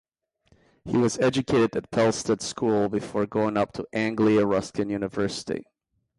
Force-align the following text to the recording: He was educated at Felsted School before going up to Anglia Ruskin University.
He 0.83 0.97
was 0.97 1.19
educated 1.19 1.75
at 1.75 1.91
Felsted 1.91 2.41
School 2.41 2.89
before 2.89 3.27
going 3.27 3.55
up 3.55 3.71
to 3.73 3.85
Anglia 3.93 4.47
Ruskin 4.47 4.89
University. 4.89 5.63